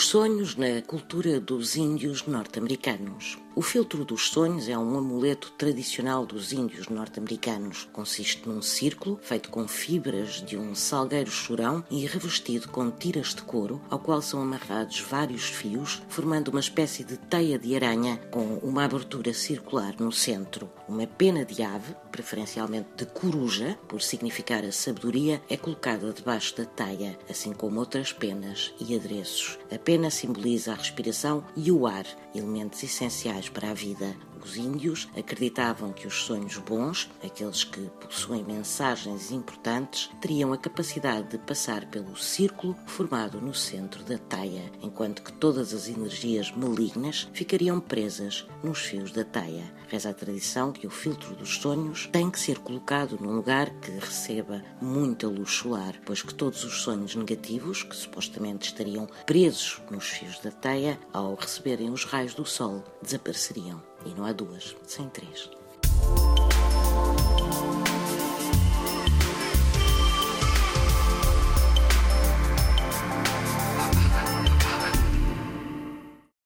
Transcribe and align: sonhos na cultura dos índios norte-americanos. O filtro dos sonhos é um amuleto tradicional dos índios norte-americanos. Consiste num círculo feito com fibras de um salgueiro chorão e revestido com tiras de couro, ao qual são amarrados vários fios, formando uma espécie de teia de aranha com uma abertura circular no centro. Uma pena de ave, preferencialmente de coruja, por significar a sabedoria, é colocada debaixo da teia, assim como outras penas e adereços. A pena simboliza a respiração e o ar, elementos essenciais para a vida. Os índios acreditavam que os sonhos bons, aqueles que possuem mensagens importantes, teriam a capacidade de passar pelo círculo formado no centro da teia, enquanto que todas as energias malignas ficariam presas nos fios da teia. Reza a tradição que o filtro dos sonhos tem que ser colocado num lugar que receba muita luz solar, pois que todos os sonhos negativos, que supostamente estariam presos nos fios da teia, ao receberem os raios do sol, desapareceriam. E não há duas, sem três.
sonhos 0.00 0.56
na 0.56 0.80
cultura 0.82 1.38
dos 1.38 1.76
índios 1.76 2.26
norte-americanos. 2.26 3.38
O 3.54 3.60
filtro 3.60 4.02
dos 4.02 4.30
sonhos 4.30 4.66
é 4.66 4.78
um 4.78 4.96
amuleto 4.96 5.52
tradicional 5.58 6.24
dos 6.24 6.54
índios 6.54 6.88
norte-americanos. 6.88 7.86
Consiste 7.92 8.48
num 8.48 8.62
círculo 8.62 9.20
feito 9.22 9.50
com 9.50 9.68
fibras 9.68 10.42
de 10.42 10.56
um 10.56 10.74
salgueiro 10.74 11.30
chorão 11.30 11.84
e 11.90 12.06
revestido 12.06 12.68
com 12.68 12.90
tiras 12.90 13.34
de 13.34 13.42
couro, 13.42 13.82
ao 13.90 13.98
qual 13.98 14.22
são 14.22 14.40
amarrados 14.40 15.00
vários 15.00 15.44
fios, 15.44 16.02
formando 16.08 16.48
uma 16.48 16.60
espécie 16.60 17.04
de 17.04 17.18
teia 17.18 17.58
de 17.58 17.76
aranha 17.76 18.16
com 18.30 18.58
uma 18.62 18.84
abertura 18.84 19.34
circular 19.34 19.94
no 19.98 20.10
centro. 20.10 20.70
Uma 20.92 21.06
pena 21.06 21.42
de 21.42 21.62
ave, 21.62 21.96
preferencialmente 22.10 22.90
de 22.98 23.06
coruja, 23.06 23.78
por 23.88 24.02
significar 24.02 24.62
a 24.62 24.70
sabedoria, 24.70 25.40
é 25.48 25.56
colocada 25.56 26.12
debaixo 26.12 26.54
da 26.54 26.66
teia, 26.66 27.18
assim 27.30 27.54
como 27.54 27.80
outras 27.80 28.12
penas 28.12 28.74
e 28.78 28.94
adereços. 28.94 29.58
A 29.74 29.78
pena 29.78 30.10
simboliza 30.10 30.70
a 30.70 30.74
respiração 30.74 31.46
e 31.56 31.72
o 31.72 31.86
ar, 31.86 32.04
elementos 32.34 32.82
essenciais 32.82 33.48
para 33.48 33.70
a 33.70 33.74
vida. 33.74 34.14
Os 34.44 34.56
índios 34.56 35.08
acreditavam 35.16 35.92
que 35.92 36.06
os 36.06 36.24
sonhos 36.24 36.58
bons, 36.58 37.08
aqueles 37.22 37.62
que 37.62 37.80
possuem 38.00 38.42
mensagens 38.42 39.30
importantes, 39.30 40.10
teriam 40.20 40.52
a 40.52 40.58
capacidade 40.58 41.28
de 41.28 41.38
passar 41.38 41.86
pelo 41.86 42.16
círculo 42.16 42.76
formado 42.84 43.40
no 43.40 43.54
centro 43.54 44.02
da 44.02 44.18
teia, 44.18 44.70
enquanto 44.82 45.22
que 45.22 45.32
todas 45.32 45.72
as 45.72 45.88
energias 45.88 46.50
malignas 46.50 47.28
ficariam 47.32 47.78
presas 47.78 48.44
nos 48.64 48.80
fios 48.80 49.12
da 49.12 49.24
teia. 49.24 49.72
Reza 49.86 50.10
a 50.10 50.14
tradição 50.14 50.72
que 50.72 50.86
o 50.86 50.90
filtro 50.90 51.36
dos 51.36 51.58
sonhos 51.58 52.08
tem 52.10 52.28
que 52.28 52.40
ser 52.40 52.58
colocado 52.58 53.18
num 53.20 53.36
lugar 53.36 53.70
que 53.80 53.92
receba 53.92 54.64
muita 54.80 55.28
luz 55.28 55.52
solar, 55.52 56.00
pois 56.04 56.20
que 56.20 56.34
todos 56.34 56.64
os 56.64 56.82
sonhos 56.82 57.14
negativos, 57.14 57.84
que 57.84 57.94
supostamente 57.94 58.68
estariam 58.68 59.08
presos 59.24 59.80
nos 59.88 60.08
fios 60.08 60.40
da 60.40 60.50
teia, 60.50 60.98
ao 61.12 61.36
receberem 61.36 61.90
os 61.90 62.04
raios 62.04 62.34
do 62.34 62.44
sol, 62.44 62.82
desapareceriam. 63.00 63.91
E 64.04 64.10
não 64.14 64.24
há 64.24 64.32
duas, 64.32 64.76
sem 64.86 65.08
três. 65.08 65.50